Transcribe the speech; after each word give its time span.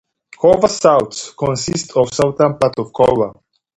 Couva 0.35 0.67
South 0.67 1.35
consists 1.37 1.91
of 1.95 2.09
the 2.09 2.15
southern 2.15 2.57
part 2.57 2.73
of 2.79 2.87
the 2.87 2.91
Couva. 2.91 3.35